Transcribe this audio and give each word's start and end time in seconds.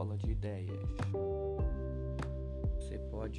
Escola 0.00 0.16
de 0.16 0.30
Ideias. 0.30 0.80
Você 2.78 2.98
pode 3.10 3.38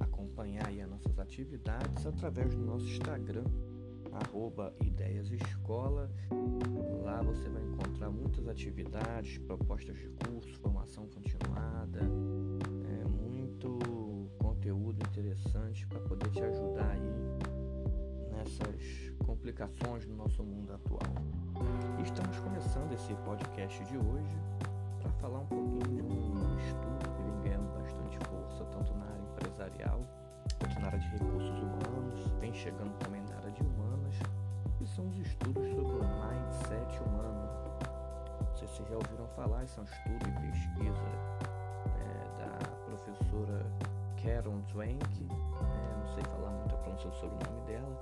acompanhar 0.00 0.68
as 0.68 0.90
nossas 0.90 1.16
atividades 1.16 2.04
através 2.04 2.52
do 2.56 2.64
nosso 2.64 2.84
Instagram, 2.86 3.44
arroba 4.10 4.74
Ideias 4.80 5.30
Escola. 5.30 6.10
Lá 7.04 7.22
você 7.22 7.48
vai 7.48 7.62
encontrar 7.62 8.10
muitas 8.10 8.48
atividades, 8.48 9.38
propostas 9.38 9.96
de 9.96 10.08
curso, 10.08 10.52
formação 10.58 11.06
continuada, 11.06 12.00
é, 12.00 13.08
muito 13.08 13.78
conteúdo 14.38 15.06
interessante 15.06 15.86
para 15.86 16.00
poder 16.00 16.30
te 16.30 16.42
ajudar 16.42 16.90
aí 16.90 18.32
nessas 18.32 19.14
complicações 19.24 20.04
do 20.04 20.16
nosso 20.16 20.42
mundo 20.42 20.72
atual. 20.72 21.14
Estamos 22.02 22.36
começando 22.40 22.92
esse 22.92 23.14
podcast 23.24 23.84
de 23.84 23.96
hoje 23.96 24.61
para 25.02 25.10
falar 25.12 25.40
um 25.40 25.46
pouquinho 25.46 25.80
de 25.80 26.02
um 26.02 26.58
estudo 26.58 27.10
que 27.16 27.22
vem 27.22 27.40
ganhando 27.42 27.72
bastante 27.74 28.18
força, 28.28 28.64
tanto 28.66 28.94
na 28.94 29.04
área 29.06 29.22
empresarial 29.32 30.00
quanto 30.58 30.80
na 30.80 30.86
área 30.86 30.98
de 30.98 31.08
recursos 31.08 31.58
humanos, 31.58 32.32
vem 32.40 32.54
chegando 32.54 32.96
também 32.98 33.22
na 33.22 33.36
área 33.36 33.50
de 33.50 33.62
humanas, 33.62 34.14
que 34.78 34.86
são 34.86 35.08
os 35.08 35.16
estudos 35.18 35.66
sobre 35.70 35.96
o 35.96 36.04
mindset 36.04 37.02
humano. 37.02 37.48
Sei 38.54 38.68
se 38.68 38.74
vocês 38.74 38.88
já 38.88 38.94
ouviram 38.94 39.26
falar, 39.34 39.64
esse 39.64 39.78
é 39.78 39.82
um 39.82 39.84
estudo 39.84 40.28
e 40.28 40.50
pesquisa 40.50 41.08
né, 41.98 42.24
da 42.38 42.68
professora 42.86 43.66
Karen 44.22 44.60
Dwenck, 44.72 45.24
né, 45.24 45.96
não 45.98 46.14
sei 46.14 46.22
falar 46.24 46.50
muito 46.50 46.74
a 46.74 46.78
pronúncia 46.78 47.10
sobre 47.12 47.34
o 47.34 47.50
nome 47.50 47.66
dela, 47.66 47.98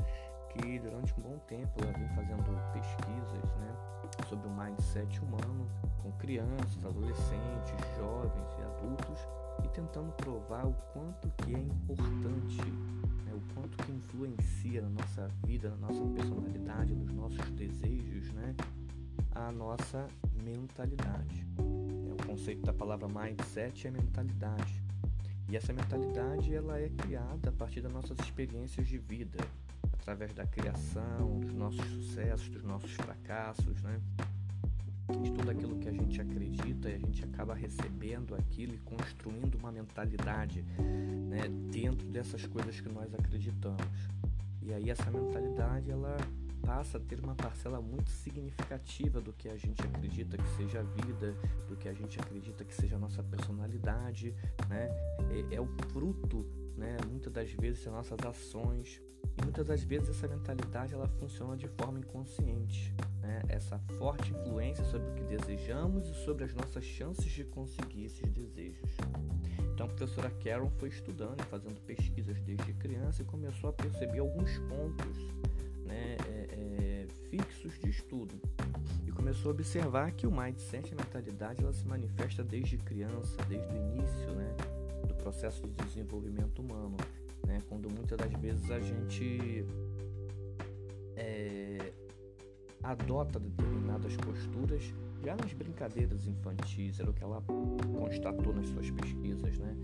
que 0.50 0.78
durante 0.80 1.14
um 1.18 1.22
bom 1.22 1.38
tempo 1.46 1.82
ela 1.82 1.92
vem 1.92 2.08
fazendo 2.08 2.72
pesquisas 2.72 2.99
né, 2.99 2.99
sobre 4.30 4.46
o 4.46 4.50
mindset 4.52 5.20
humano 5.20 5.68
com 6.00 6.12
crianças, 6.12 6.84
adolescentes, 6.84 7.74
jovens 7.98 8.48
e 8.58 8.62
adultos 8.62 9.18
e 9.64 9.68
tentando 9.68 10.12
provar 10.12 10.64
o 10.64 10.72
quanto 10.92 11.28
que 11.38 11.52
é 11.52 11.58
importante, 11.58 12.62
né, 13.26 13.34
o 13.34 13.54
quanto 13.54 13.76
que 13.84 13.90
influencia 13.90 14.82
na 14.82 14.88
nossa 14.88 15.28
vida, 15.44 15.70
na 15.70 15.88
nossa 15.88 16.06
personalidade, 16.14 16.94
nos 16.94 17.12
nossos 17.12 17.50
desejos, 17.50 18.32
né, 18.32 18.54
a 19.32 19.50
nossa 19.50 20.06
mentalidade. 20.44 21.44
É, 21.58 22.22
o 22.22 22.26
conceito 22.28 22.62
da 22.62 22.72
palavra 22.72 23.08
mindset 23.08 23.88
é 23.88 23.90
mentalidade. 23.90 24.80
E 25.48 25.56
essa 25.56 25.72
mentalidade 25.72 26.54
ela 26.54 26.78
é 26.78 26.88
criada 26.88 27.48
a 27.48 27.52
partir 27.52 27.80
das 27.80 27.92
nossas 27.92 28.16
experiências 28.20 28.86
de 28.86 28.96
vida, 28.96 29.38
através 30.00 30.32
da 30.32 30.46
criação, 30.46 31.40
dos 31.40 31.52
nossos 31.52 31.84
sucessos, 31.84 32.48
dos 32.48 32.62
nossos 32.64 32.90
fracassos, 32.92 33.82
né? 33.82 34.00
De 35.22 35.30
tudo 35.32 35.50
aquilo 35.50 35.76
que 35.78 35.88
a 35.88 35.92
gente 35.92 36.20
acredita 36.20 36.88
e 36.88 36.94
a 36.94 36.98
gente 36.98 37.24
acaba 37.24 37.54
recebendo 37.54 38.34
aquilo 38.34 38.74
e 38.74 38.78
construindo 38.78 39.56
uma 39.56 39.72
mentalidade 39.72 40.62
né, 41.28 41.48
dentro 41.70 42.06
dessas 42.08 42.46
coisas 42.46 42.80
que 42.80 42.88
nós 42.88 43.12
acreditamos. 43.12 44.08
E 44.62 44.72
aí 44.72 44.88
essa 44.88 45.10
mentalidade 45.10 45.90
ela 45.90 46.16
passa 46.64 46.98
a 46.98 47.00
ter 47.00 47.18
uma 47.18 47.34
parcela 47.34 47.80
muito 47.80 48.10
significativa 48.10 49.20
do 49.20 49.32
que 49.32 49.48
a 49.48 49.56
gente 49.56 49.82
acredita 49.82 50.36
que 50.36 50.48
seja 50.56 50.80
a 50.80 50.82
vida, 50.82 51.34
do 51.68 51.76
que 51.76 51.88
a 51.88 51.92
gente 51.92 52.20
acredita 52.20 52.64
que 52.64 52.74
seja 52.74 52.96
a 52.96 52.98
nossa 52.98 53.22
personalidade, 53.22 54.32
né? 54.68 54.88
É, 55.50 55.56
é 55.56 55.60
o 55.60 55.66
fruto, 55.90 56.46
né? 56.76 56.96
Muitas 57.08 57.32
das 57.32 57.50
vezes 57.50 57.84
das 57.84 57.92
nossas 57.92 58.18
ações, 58.24 59.00
muitas 59.42 59.66
das 59.66 59.82
vezes 59.82 60.10
essa 60.10 60.28
mentalidade 60.28 60.94
ela 60.94 61.06
funciona 61.06 61.56
de 61.56 61.68
forma 61.68 61.98
inconsciente. 61.98 62.94
Né? 63.20 63.42
Essa 63.48 63.78
forte 63.98 64.32
influência 64.32 64.84
sobre 64.84 65.08
o 65.10 65.14
que 65.14 65.24
desejamos 65.24 66.08
e 66.08 66.14
sobre 66.14 66.44
as 66.44 66.54
nossas 66.54 66.84
chances 66.84 67.30
de 67.30 67.44
conseguir 67.44 68.04
esses 68.04 68.30
desejos. 68.32 68.90
Então 69.72 69.86
a 69.86 69.88
professora 69.88 70.30
Karen 70.30 70.68
foi 70.78 70.88
estudando 70.88 71.40
e 71.40 71.44
fazendo 71.44 71.80
pesquisas 71.82 72.40
desde 72.42 72.72
criança 72.74 73.22
e 73.22 73.24
começou 73.24 73.70
a 73.70 73.72
perceber 73.72 74.18
alguns 74.18 74.58
pontos 74.58 75.16
né, 75.86 76.16
é, 76.28 76.48
é, 76.52 77.06
fixos 77.30 77.78
de 77.78 77.90
estudo. 77.90 78.34
E 79.06 79.10
começou 79.10 79.50
a 79.50 79.54
observar 79.54 80.12
que 80.12 80.26
o 80.26 80.30
mindset, 80.30 80.92
a 80.92 80.96
mentalidade, 80.96 81.62
ela 81.62 81.72
se 81.72 81.86
manifesta 81.86 82.42
desde 82.44 82.76
criança, 82.78 83.36
desde 83.48 83.72
o 83.72 83.76
início 83.76 84.32
né, 84.32 84.54
do 85.06 85.14
processo 85.14 85.62
de 85.62 85.84
desenvolvimento 85.84 86.60
humano 86.60 86.96
né? 87.50 87.60
Quando 87.68 87.90
muitas 87.90 88.16
das 88.16 88.32
vezes 88.40 88.70
a 88.70 88.78
gente 88.78 89.64
é, 91.16 91.92
adota 92.82 93.40
determinadas 93.40 94.16
posturas 94.16 94.94
já 95.22 95.36
nas 95.36 95.52
brincadeiras 95.52 96.26
infantis, 96.26 96.98
era 97.00 97.10
o 97.10 97.12
que 97.12 97.22
ela 97.22 97.42
constatou 97.98 98.54
nas 98.54 98.68
suas 98.68 98.90
pesquisas, 98.90 99.58
né? 99.58 99.76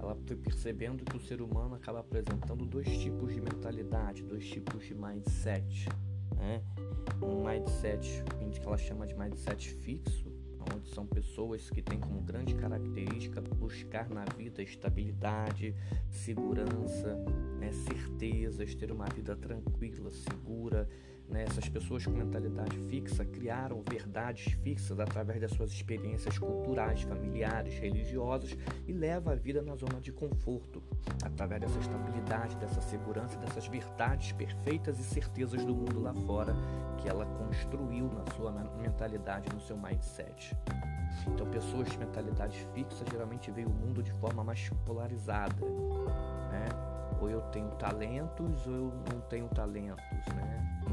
Ela 0.00 0.16
foi 0.26 0.36
percebendo 0.36 1.04
que 1.04 1.16
o 1.16 1.20
ser 1.20 1.42
humano 1.42 1.74
acaba 1.74 2.00
apresentando 2.00 2.64
dois 2.64 2.88
tipos 2.98 3.34
de 3.34 3.40
mentalidade, 3.40 4.22
dois 4.22 4.48
tipos 4.48 4.86
de 4.86 4.94
mindset, 4.94 5.88
né? 6.36 6.62
Um 7.20 7.44
mindset 7.44 8.22
que 8.58 8.66
ela 8.66 8.78
chama 8.78 9.06
de 9.06 9.14
mindset 9.14 9.70
fixo, 9.74 10.32
onde 10.74 10.88
são 10.88 11.06
pessoas 11.06 11.70
que 11.70 11.82
têm 11.82 11.98
como 11.98 12.20
grande 12.20 12.54
característica 12.54 13.40
buscar 13.40 14.08
na 14.08 14.24
vida 14.24 14.62
estabilidade, 14.62 15.74
segurança, 16.10 17.14
né, 17.58 17.72
certezas, 17.72 18.74
ter 18.74 18.90
uma 18.92 19.06
vida 19.06 19.36
tranquila, 19.36 20.10
segura, 20.10 20.88
né? 21.28 21.44
Essas 21.44 21.68
pessoas 21.68 22.04
com 22.04 22.12
mentalidade 22.12 22.76
fixa 22.88 23.24
criaram 23.24 23.82
verdades 23.88 24.52
fixas 24.62 24.98
através 24.98 25.40
das 25.40 25.50
suas 25.52 25.70
experiências 25.70 26.38
culturais, 26.38 27.02
familiares, 27.02 27.78
religiosas 27.78 28.56
e 28.86 28.92
leva 28.92 29.32
a 29.32 29.34
vida 29.34 29.62
na 29.62 29.74
zona 29.76 30.00
de 30.00 30.12
conforto, 30.12 30.82
através 31.22 31.60
dessa 31.60 31.78
estabilidade, 31.78 32.56
dessa 32.56 32.80
segurança, 32.80 33.38
dessas 33.38 33.66
verdades 33.66 34.32
perfeitas 34.32 34.98
e 34.98 35.02
certezas 35.02 35.64
do 35.64 35.74
mundo 35.74 36.00
lá 36.00 36.14
fora 36.14 36.54
que 36.98 37.08
ela 37.08 37.26
construiu 37.26 38.10
na 38.10 38.24
sua 38.34 38.52
mentalidade, 38.76 39.48
no 39.52 39.60
seu 39.60 39.76
mindset. 39.76 40.56
Então, 41.26 41.46
pessoas 41.50 41.88
de 41.88 41.98
mentalidade 41.98 42.66
fixa 42.74 43.04
geralmente 43.10 43.50
veem 43.50 43.66
o 43.66 43.70
mundo 43.70 44.02
de 44.02 44.12
forma 44.12 44.42
mais 44.44 44.68
polarizada, 44.86 45.64
né? 46.50 46.68
Ou 47.20 47.28
eu 47.28 47.40
tenho 47.50 47.70
talentos 47.72 48.66
ou 48.66 48.72
eu 48.72 48.92
não 49.12 49.20
tenho 49.22 49.48
talentos, 49.48 50.26
né? 50.34 50.47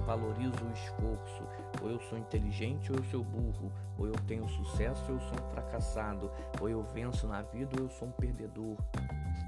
Valorizo 0.05 0.63
o 0.63 0.71
esforço, 0.73 1.43
ou 1.81 1.89
eu 1.89 1.99
sou 2.01 2.17
inteligente 2.17 2.91
ou 2.91 2.97
eu 2.97 3.03
sou 3.05 3.23
burro, 3.23 3.71
ou 3.97 4.07
eu 4.07 4.16
tenho 4.27 4.47
sucesso 4.47 5.03
ou 5.09 5.16
eu 5.16 5.21
sou 5.21 5.33
um 5.33 5.49
fracassado, 5.51 6.31
ou 6.61 6.69
eu 6.69 6.83
venço 6.83 7.27
na 7.27 7.41
vida 7.41 7.71
ou 7.77 7.85
eu 7.85 7.89
sou 7.89 8.07
um 8.07 8.11
perdedor. 8.11 8.77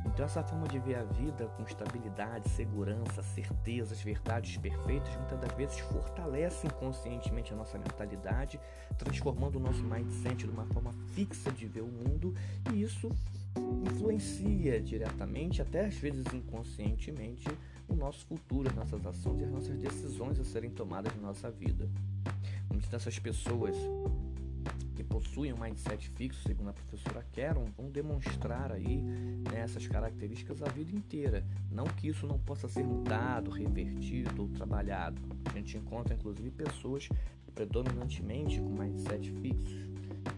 Então 0.06 0.25
essa 0.25 0.44
forma 0.44 0.67
de 0.67 0.79
ver 0.79 0.96
a 0.96 1.03
vida 1.03 1.47
com 1.56 1.63
estabilidade, 1.63 2.50
segurança, 2.50 3.22
certezas, 3.22 4.01
verdades 4.01 4.57
perfeitas, 4.57 5.16
muitas 5.16 5.40
das 5.40 5.53
vezes 5.53 5.79
fortalece 5.79 6.66
inconscientemente 6.66 7.53
a 7.53 7.56
nossa 7.56 7.78
mentalidade, 7.78 8.59
transformando 8.97 9.57
o 9.57 9.59
nosso 9.59 9.84
mindset 9.84 10.46
de 10.46 10.50
uma 10.50 10.66
forma 10.67 10.91
fixa 11.13 11.51
de 11.51 11.67
ver 11.67 11.81
o 11.81 11.88
mundo, 11.88 12.34
e 12.73 12.81
isso 12.81 13.12
influencia 13.85 14.81
diretamente, 14.81 15.62
até 15.62 15.85
às 15.85 15.96
vezes 15.96 16.25
inconscientemente, 16.34 17.47
o 17.88 17.96
nosso 17.96 18.25
futuro, 18.25 18.70
as 18.70 18.75
nossas 18.75 19.06
ações 19.06 19.42
e 19.42 19.44
as 19.46 19.52
nossas 19.52 19.78
decisões 19.78 20.40
a 20.40 20.44
serem 20.44 20.70
tomadas 20.70 21.16
na 21.16 21.22
nossa 21.22 21.50
vida. 21.50 21.90
Muitas 22.70 22.90
dessas 22.90 23.18
pessoas 23.18 23.75
que 24.96 25.03
possuem 25.03 25.53
um 25.53 25.58
mindset 25.59 26.09
fixo, 26.09 26.42
segundo 26.47 26.70
a 26.70 26.74
professora 26.74 27.24
Keron, 27.31 27.66
vão 27.78 27.90
demonstrar 27.90 28.72
aí 28.72 28.97
né, 28.97 29.62
essas 29.62 29.88
características 29.88 30.61
a 30.61 30.70
vida 30.70 30.91
inteira. 30.91 31.46
Não 31.72 31.85
que 31.85 32.08
isso 32.08 32.26
não 32.26 32.40
possa 32.40 32.67
ser 32.67 32.84
mudado, 32.84 33.52
revertido 33.52 34.41
ou 34.41 34.50
trabalhado. 34.50 35.22
A 35.46 35.58
gente 35.58 35.78
encontra 35.78 36.16
inclusive 36.16 36.50
pessoas 36.50 37.08
predominantemente 37.53 38.59
com 38.59 38.70
mindset 38.70 39.32
fixos, 39.34 39.88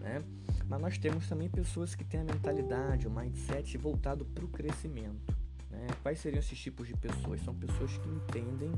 né? 0.00 0.22
Mas 0.68 0.80
nós 0.80 0.98
temos 0.98 1.28
também 1.28 1.48
pessoas 1.48 1.94
que 1.94 2.04
têm 2.04 2.20
a 2.20 2.24
mentalidade, 2.24 3.08
o 3.08 3.10
mindset 3.10 3.76
voltado 3.76 4.24
para 4.24 4.44
o 4.44 4.48
crescimento. 4.48 5.39
Né? 5.70 5.86
Quais 6.02 6.18
seriam 6.18 6.40
esses 6.40 6.58
tipos 6.58 6.88
de 6.88 6.96
pessoas? 6.96 7.40
São 7.42 7.54
pessoas 7.54 7.96
que 7.96 8.08
entendem 8.08 8.72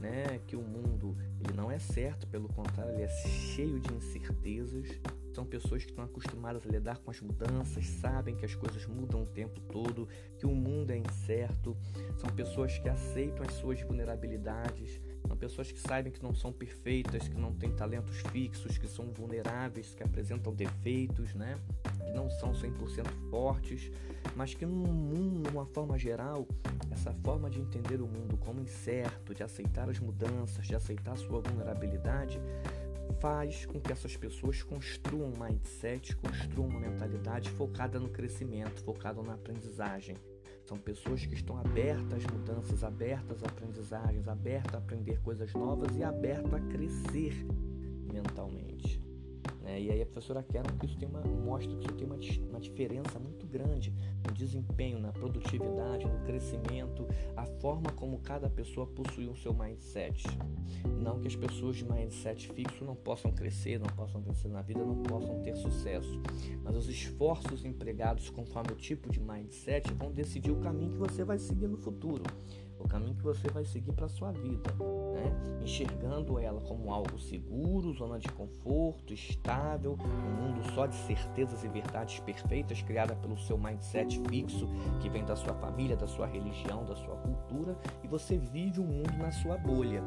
né, 0.00 0.40
que 0.46 0.56
o 0.56 0.62
mundo 0.62 1.16
ele 1.40 1.52
não 1.54 1.70
é 1.70 1.78
certo, 1.78 2.26
pelo 2.26 2.48
contrário, 2.48 2.92
ele 2.92 3.02
é 3.02 3.08
cheio 3.08 3.80
de 3.80 3.92
incertezas. 3.92 4.88
São 5.34 5.44
pessoas 5.44 5.84
que 5.84 5.90
estão 5.90 6.04
acostumadas 6.04 6.66
a 6.66 6.70
lidar 6.70 6.98
com 6.98 7.10
as 7.10 7.20
mudanças, 7.20 7.86
sabem 7.86 8.34
que 8.34 8.44
as 8.44 8.54
coisas 8.54 8.86
mudam 8.86 9.22
o 9.22 9.26
tempo 9.26 9.60
todo, 9.60 10.08
que 10.38 10.46
o 10.46 10.54
mundo 10.54 10.92
é 10.92 10.96
incerto. 10.96 11.76
São 12.16 12.30
pessoas 12.30 12.78
que 12.78 12.88
aceitam 12.88 13.44
as 13.46 13.52
suas 13.54 13.80
vulnerabilidades, 13.82 14.98
são 15.26 15.36
pessoas 15.36 15.70
que 15.70 15.78
sabem 15.78 16.10
que 16.10 16.22
não 16.22 16.34
são 16.34 16.52
perfeitas, 16.52 17.28
que 17.28 17.36
não 17.36 17.52
têm 17.52 17.70
talentos 17.72 18.16
fixos, 18.32 18.78
que 18.78 18.86
são 18.86 19.12
vulneráveis, 19.12 19.94
que 19.94 20.02
apresentam 20.02 20.54
defeitos, 20.54 21.34
né? 21.34 21.58
Que 22.06 22.12
não 22.12 22.30
são 22.30 22.52
100% 22.52 23.06
fortes, 23.30 23.90
mas 24.34 24.54
que 24.54 24.64
no 24.64 24.74
mundo, 24.74 25.50
forma 25.74 25.98
geral, 25.98 26.46
essa 26.90 27.12
forma 27.24 27.50
de 27.50 27.60
entender 27.60 28.00
o 28.00 28.06
mundo 28.06 28.36
como 28.38 28.60
incerto, 28.60 29.34
de 29.34 29.42
aceitar 29.42 29.90
as 29.90 29.98
mudanças, 29.98 30.66
de 30.66 30.74
aceitar 30.74 31.16
sua 31.16 31.40
vulnerabilidade, 31.40 32.40
faz 33.20 33.66
com 33.66 33.80
que 33.80 33.92
essas 33.92 34.16
pessoas 34.16 34.62
construam 34.62 35.32
um 35.32 35.44
mindset, 35.44 36.16
construam 36.16 36.68
uma 36.68 36.80
mentalidade 36.80 37.50
focada 37.50 37.98
no 37.98 38.08
crescimento, 38.08 38.82
focada 38.82 39.22
na 39.22 39.34
aprendizagem. 39.34 40.16
São 40.64 40.76
pessoas 40.76 41.24
que 41.24 41.34
estão 41.34 41.56
abertas 41.58 42.14
às 42.14 42.24
mudanças, 42.24 42.82
abertas 42.82 43.42
a 43.42 43.46
aprendizagens, 43.46 44.26
abertas 44.26 44.74
a 44.74 44.78
aprender 44.78 45.20
coisas 45.20 45.52
novas 45.52 45.96
e 45.96 46.02
abertas 46.02 46.52
a 46.52 46.60
crescer 46.60 47.46
mentalmente. 48.12 49.00
Né? 49.66 49.82
E 49.82 49.90
aí 49.90 50.00
a 50.00 50.06
professora 50.06 50.44
Keron 50.44 50.78
que 50.78 50.86
isso 50.86 50.96
tem 50.96 51.08
uma, 51.08 51.20
mostra 51.22 51.74
que 51.76 51.86
isso 51.86 51.96
tem 51.96 52.06
uma, 52.06 52.16
uma 52.48 52.60
diferença 52.60 53.18
muito 53.18 53.44
grande 53.46 53.92
no 54.24 54.32
desempenho, 54.32 55.00
na 55.00 55.12
produtividade, 55.12 56.06
no 56.06 56.20
crescimento, 56.20 57.06
a 57.36 57.44
forma 57.44 57.90
como 57.90 58.20
cada 58.20 58.48
pessoa 58.48 58.86
possui 58.86 59.26
o 59.26 59.36
seu 59.36 59.52
mindset. 59.52 60.24
Não 61.02 61.18
que 61.18 61.26
as 61.26 61.34
pessoas 61.34 61.76
de 61.76 61.84
mindset 61.84 62.48
fixo 62.52 62.84
não 62.84 62.94
possam 62.94 63.32
crescer, 63.32 63.80
não 63.80 63.88
possam 63.88 64.20
vencer 64.20 64.50
na 64.50 64.62
vida, 64.62 64.84
não 64.84 65.02
possam 65.02 65.40
ter 65.42 65.56
sucesso. 65.56 66.20
Mas 66.62 66.76
os 66.76 66.88
esforços 66.88 67.64
empregados 67.64 68.30
conforme 68.30 68.72
o 68.72 68.76
tipo 68.76 69.10
de 69.10 69.18
mindset 69.18 69.92
vão 69.94 70.12
decidir 70.12 70.52
o 70.52 70.60
caminho 70.60 70.92
que 70.92 70.98
você 70.98 71.24
vai 71.24 71.38
seguir 71.38 71.66
no 71.66 71.76
futuro 71.76 72.22
o 72.86 72.88
caminho 72.88 73.14
que 73.14 73.22
você 73.22 73.48
vai 73.48 73.64
seguir 73.64 73.92
para 73.92 74.08
sua 74.08 74.30
vida, 74.30 74.70
né? 75.12 75.60
enxergando 75.60 76.38
ela 76.38 76.60
como 76.60 76.92
algo 76.92 77.18
seguro, 77.18 77.92
zona 77.92 78.18
de 78.18 78.28
conforto, 78.28 79.12
estável, 79.12 79.98
um 80.00 80.46
mundo 80.46 80.72
só 80.72 80.86
de 80.86 80.94
certezas 80.94 81.64
e 81.64 81.68
verdades 81.68 82.20
perfeitas 82.20 82.80
criada 82.82 83.14
pelo 83.16 83.36
seu 83.36 83.58
mindset 83.58 84.20
fixo 84.28 84.68
que 85.00 85.08
vem 85.08 85.24
da 85.24 85.34
sua 85.34 85.54
família, 85.54 85.96
da 85.96 86.06
sua 86.06 86.26
religião, 86.26 86.84
da 86.84 86.94
sua 86.94 87.16
cultura 87.16 87.76
e 88.04 88.08
você 88.08 88.38
vive 88.38 88.80
o 88.80 88.84
mundo 88.84 89.12
na 89.18 89.32
sua 89.32 89.58
bolha, 89.58 90.02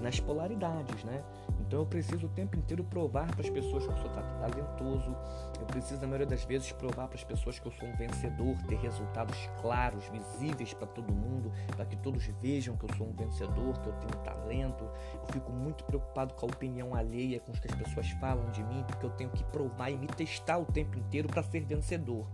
nas 0.00 0.20
polaridades, 0.20 1.02
né? 1.04 1.24
Então 1.70 1.82
eu 1.82 1.86
preciso 1.86 2.26
o 2.26 2.28
tempo 2.30 2.56
inteiro 2.56 2.82
provar 2.82 3.28
para 3.28 3.42
as 3.42 3.48
pessoas 3.48 3.86
que 3.86 3.92
eu 3.92 3.96
sou 3.98 4.10
talentoso, 4.10 5.16
eu 5.60 5.66
preciso, 5.66 6.00
na 6.00 6.08
maioria 6.08 6.26
das 6.26 6.42
vezes, 6.42 6.72
provar 6.72 7.06
para 7.06 7.16
as 7.16 7.22
pessoas 7.22 7.60
que 7.60 7.68
eu 7.68 7.70
sou 7.70 7.86
um 7.86 7.94
vencedor, 7.94 8.56
ter 8.66 8.76
resultados 8.78 9.38
claros, 9.60 10.04
visíveis 10.08 10.74
para 10.74 10.88
todo 10.88 11.14
mundo, 11.14 11.52
para 11.76 11.84
que 11.84 11.94
todos 11.94 12.26
vejam 12.42 12.76
que 12.76 12.86
eu 12.86 12.96
sou 12.96 13.06
um 13.06 13.12
vencedor, 13.12 13.78
que 13.78 13.88
eu 13.88 13.92
tenho 13.92 14.24
talento. 14.24 14.82
Eu 15.14 15.32
fico 15.32 15.52
muito 15.52 15.84
preocupado 15.84 16.34
com 16.34 16.46
a 16.46 16.48
opinião 16.48 16.92
alheia, 16.92 17.38
com 17.38 17.52
o 17.52 17.54
que 17.54 17.68
as 17.72 17.78
pessoas 17.78 18.10
falam 18.18 18.50
de 18.50 18.64
mim, 18.64 18.82
porque 18.88 19.06
eu 19.06 19.10
tenho 19.10 19.30
que 19.30 19.44
provar 19.44 19.90
e 19.90 19.96
me 19.96 20.08
testar 20.08 20.58
o 20.58 20.64
tempo 20.64 20.98
inteiro 20.98 21.28
para 21.28 21.44
ser 21.44 21.60
vencedor. 21.60 22.26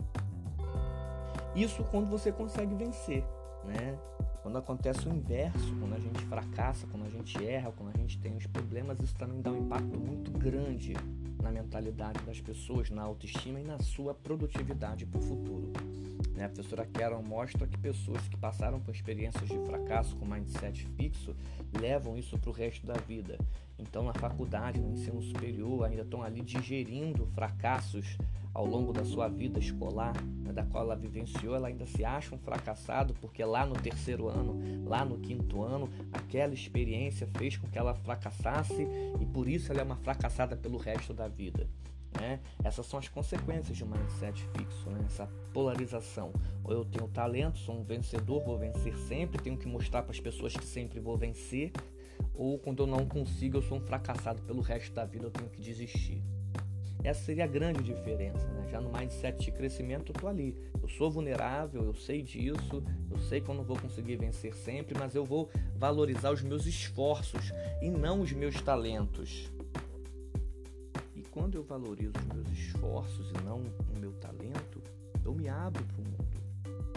Isso 1.54 1.84
quando 1.90 2.08
você 2.08 2.32
consegue 2.32 2.74
vencer, 2.74 3.22
né? 3.64 3.98
Quando 4.46 4.58
acontece 4.58 5.08
o 5.08 5.12
inverso, 5.12 5.74
quando 5.80 5.94
a 5.94 5.98
gente 5.98 6.20
fracassa, 6.26 6.86
quando 6.86 7.04
a 7.04 7.10
gente 7.10 7.44
erra, 7.44 7.72
quando 7.72 7.92
a 7.92 7.98
gente 7.98 8.16
tem 8.20 8.36
os 8.36 8.46
problemas, 8.46 9.00
isso 9.00 9.16
também 9.16 9.42
dá 9.42 9.50
um 9.50 9.58
impacto 9.58 9.98
muito 9.98 10.30
grande 10.30 10.94
na 11.42 11.50
mentalidade 11.50 12.22
das 12.24 12.40
pessoas, 12.40 12.88
na 12.88 13.02
autoestima 13.02 13.58
e 13.58 13.64
na 13.64 13.80
sua 13.80 14.14
produtividade 14.14 15.04
para 15.04 15.18
o 15.18 15.22
futuro. 15.22 15.72
Né? 16.32 16.44
A 16.44 16.48
professora 16.48 16.86
Carol 16.86 17.24
mostra 17.24 17.66
que 17.66 17.76
pessoas 17.76 18.22
que 18.28 18.36
passaram 18.36 18.78
por 18.78 18.94
experiências 18.94 19.48
de 19.48 19.58
fracasso 19.66 20.14
com 20.14 20.24
mindset 20.24 20.86
fixo 20.96 21.34
levam 21.80 22.16
isso 22.16 22.38
para 22.38 22.50
o 22.50 22.52
resto 22.52 22.86
da 22.86 22.94
vida. 22.94 23.36
Então, 23.76 24.04
na 24.04 24.14
faculdade, 24.14 24.78
no 24.80 24.92
ensino 24.92 25.20
superior, 25.22 25.86
ainda 25.86 26.02
estão 26.02 26.22
ali 26.22 26.40
digerindo 26.40 27.26
fracassos 27.34 28.16
ao 28.56 28.64
longo 28.64 28.90
da 28.90 29.04
sua 29.04 29.28
vida 29.28 29.58
escolar, 29.58 30.14
né, 30.42 30.50
da 30.50 30.64
qual 30.64 30.84
ela 30.84 30.96
vivenciou, 30.96 31.54
ela 31.54 31.68
ainda 31.68 31.84
se 31.84 32.02
acha 32.06 32.34
um 32.34 32.38
fracassado 32.38 33.12
porque 33.20 33.44
lá 33.44 33.66
no 33.66 33.74
terceiro 33.74 34.28
ano, 34.28 34.88
lá 34.88 35.04
no 35.04 35.18
quinto 35.18 35.62
ano, 35.62 35.90
aquela 36.10 36.54
experiência 36.54 37.28
fez 37.36 37.58
com 37.58 37.68
que 37.68 37.78
ela 37.78 37.94
fracassasse 37.94 38.88
e 39.20 39.26
por 39.26 39.46
isso 39.46 39.70
ela 39.70 39.82
é 39.82 39.84
uma 39.84 39.96
fracassada 39.96 40.56
pelo 40.56 40.78
resto 40.78 41.12
da 41.12 41.28
vida. 41.28 41.68
Né? 42.18 42.40
Essas 42.64 42.86
são 42.86 42.98
as 42.98 43.08
consequências 43.08 43.76
de 43.76 43.84
um 43.84 43.88
mindset 43.88 44.42
fixo, 44.56 44.88
né? 44.88 45.00
essa 45.04 45.26
polarização. 45.52 46.32
Ou 46.64 46.72
eu 46.72 46.84
tenho 46.86 47.06
talento, 47.08 47.58
sou 47.58 47.78
um 47.78 47.84
vencedor, 47.84 48.42
vou 48.42 48.56
vencer 48.56 48.96
sempre, 48.96 49.38
tenho 49.38 49.58
que 49.58 49.68
mostrar 49.68 50.00
para 50.00 50.12
as 50.12 50.20
pessoas 50.20 50.56
que 50.56 50.64
sempre 50.64 50.98
vou 50.98 51.18
vencer, 51.18 51.72
ou 52.34 52.58
quando 52.58 52.84
eu 52.84 52.86
não 52.86 53.04
consigo, 53.06 53.58
eu 53.58 53.62
sou 53.62 53.76
um 53.76 53.82
fracassado 53.82 54.40
pelo 54.44 54.62
resto 54.62 54.94
da 54.94 55.04
vida, 55.04 55.26
eu 55.26 55.30
tenho 55.30 55.50
que 55.50 55.60
desistir. 55.60 56.22
Essa 57.06 57.22
seria 57.22 57.44
a 57.44 57.46
grande 57.46 57.84
diferença, 57.84 58.44
né? 58.48 58.66
Já 58.68 58.80
no 58.80 58.90
mindset 58.90 59.40
de 59.40 59.52
crescimento, 59.52 60.10
eu 60.10 60.20
tô 60.20 60.26
ali. 60.26 60.56
Eu 60.82 60.88
sou 60.88 61.08
vulnerável, 61.08 61.84
eu 61.84 61.94
sei 61.94 62.20
disso, 62.20 62.82
eu 63.08 63.16
sei 63.18 63.40
que 63.40 63.48
eu 63.48 63.54
não 63.54 63.62
vou 63.62 63.78
conseguir 63.78 64.16
vencer 64.16 64.52
sempre, 64.52 64.98
mas 64.98 65.14
eu 65.14 65.24
vou 65.24 65.48
valorizar 65.76 66.32
os 66.32 66.42
meus 66.42 66.66
esforços 66.66 67.52
e 67.80 67.88
não 67.88 68.22
os 68.22 68.32
meus 68.32 68.60
talentos. 68.60 69.48
E 71.14 71.22
quando 71.30 71.54
eu 71.54 71.62
valorizo 71.62 72.14
os 72.18 72.34
meus 72.34 72.48
esforços 72.50 73.30
e 73.30 73.44
não 73.44 73.58
o 73.58 74.00
meu 74.00 74.10
talento, 74.14 74.82
eu 75.24 75.32
me 75.32 75.48
abro 75.48 75.84
para 75.84 76.02
o 76.02 76.04
mundo. 76.04 76.25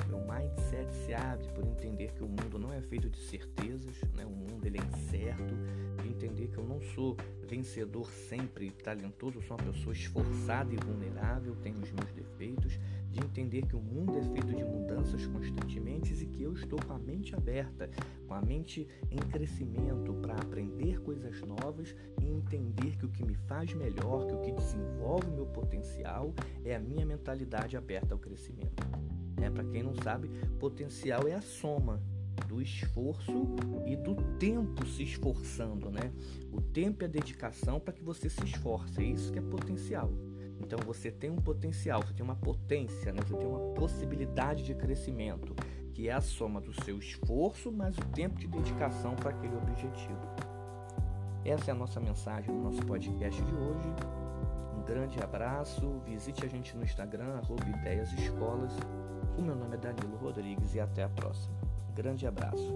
Meu 0.09 0.19
mindset 0.19 0.91
se 1.05 1.13
abre 1.13 1.47
por 1.49 1.63
entender 1.63 2.11
que 2.13 2.23
o 2.23 2.27
mundo 2.27 2.57
não 2.57 2.73
é 2.73 2.81
feito 2.81 3.09
de 3.09 3.19
certezas, 3.19 4.01
né? 4.15 4.25
o 4.25 4.31
mundo 4.31 4.65
ele 4.65 4.79
é 4.79 4.83
incerto, 4.83 5.55
de 6.01 6.09
entender 6.09 6.47
que 6.47 6.57
eu 6.57 6.63
não 6.63 6.81
sou 6.81 7.15
vencedor 7.47 8.09
sempre 8.11 8.71
talentoso, 8.71 9.39
sou 9.43 9.55
uma 9.55 9.71
pessoa 9.71 9.93
esforçada 9.93 10.73
e 10.73 10.77
vulnerável, 10.77 11.55
tenho 11.57 11.79
os 11.79 11.91
meus 11.91 12.11
defeitos, 12.11 12.79
de 13.11 13.19
entender 13.19 13.65
que 13.65 13.75
o 13.75 13.81
mundo 13.81 14.17
é 14.17 14.23
feito 14.23 14.55
de 14.55 14.63
mudanças 14.63 15.25
constantemente 15.27 16.13
e 16.13 16.25
que 16.25 16.43
eu 16.43 16.53
estou 16.53 16.79
com 16.85 16.93
a 16.93 16.99
mente 16.99 17.35
aberta, 17.35 17.89
com 18.27 18.33
a 18.33 18.41
mente 18.41 18.87
em 19.09 19.17
crescimento 19.17 20.13
para 20.15 20.35
aprender 20.35 20.99
coisas 21.01 21.41
novas 21.41 21.95
e 22.21 22.27
entender 22.27 22.97
que 22.97 23.05
o 23.05 23.09
que 23.09 23.23
me 23.23 23.35
faz 23.35 23.73
melhor, 23.73 24.25
que 24.25 24.33
o 24.33 24.41
que 24.41 24.51
desenvolve 24.51 25.27
o 25.27 25.35
meu 25.35 25.45
potencial 25.47 26.33
é 26.63 26.75
a 26.75 26.79
minha 26.79 27.05
mentalidade 27.05 27.77
aberta 27.77 28.13
ao 28.13 28.19
crescimento. 28.19 28.83
Né? 29.39 29.49
Para 29.49 29.63
quem 29.63 29.83
não 29.83 29.95
sabe, 29.95 30.29
potencial 30.59 31.27
é 31.27 31.33
a 31.33 31.41
soma 31.41 32.01
do 32.47 32.61
esforço 32.61 33.55
e 33.85 33.95
do 33.95 34.15
tempo 34.37 34.85
se 34.85 35.03
esforçando, 35.03 35.89
né? 35.91 36.11
O 36.51 36.61
tempo 36.61 37.03
é 37.03 37.07
a 37.07 37.09
dedicação 37.09 37.79
para 37.79 37.93
que 37.93 38.03
você 38.03 38.29
se 38.29 38.43
esforce, 38.43 39.01
é 39.01 39.05
isso 39.05 39.31
que 39.31 39.39
é 39.39 39.41
potencial. 39.41 40.11
Então 40.59 40.79
você 40.85 41.09
tem 41.09 41.29
um 41.29 41.37
potencial, 41.37 42.01
você 42.01 42.13
tem 42.13 42.23
uma 42.23 42.35
potência, 42.35 43.11
né? 43.13 43.21
você 43.25 43.35
tem 43.35 43.47
uma 43.47 43.73
possibilidade 43.73 44.63
de 44.63 44.75
crescimento, 44.75 45.55
que 45.93 46.09
é 46.09 46.11
a 46.11 46.21
soma 46.21 46.59
do 46.59 46.73
seu 46.83 46.97
esforço 46.97 47.71
mais 47.71 47.97
o 47.97 48.05
tempo 48.13 48.37
de 48.39 48.47
dedicação 48.47 49.15
para 49.15 49.29
aquele 49.29 49.55
objetivo. 49.55 50.19
Essa 51.45 51.71
é 51.71 51.73
a 51.73 51.77
nossa 51.77 51.99
mensagem 51.99 52.53
no 52.53 52.63
nosso 52.63 52.85
podcast 52.85 53.41
de 53.41 53.55
hoje. 53.55 53.87
Um 54.77 54.83
grande 54.83 55.21
abraço, 55.21 56.01
visite 56.05 56.45
a 56.45 56.49
gente 56.49 56.75
no 56.75 56.83
Instagram, 56.83 57.37
arroba 57.37 57.67
Ideias 57.67 58.11
Escolas 58.13 58.73
o 59.37 59.41
meu 59.41 59.55
nome 59.55 59.75
é 59.75 59.77
Danilo 59.77 60.17
Rodrigues 60.17 60.75
e 60.75 60.79
até 60.79 61.03
a 61.03 61.09
próxima. 61.09 61.55
Grande 61.95 62.25
abraço. 62.25 62.73